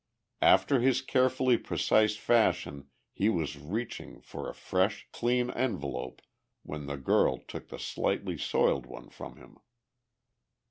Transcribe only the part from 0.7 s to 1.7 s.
his carefully